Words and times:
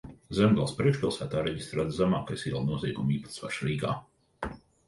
Zemgales 0.35 0.71
priekšpilsētā 0.79 1.43
reģistrēts 1.47 1.99
zemākais 1.99 2.47
ielu 2.53 2.65
noziegumu 2.73 3.15
īpatsvars 3.19 3.63
Rīgā. 3.69 3.97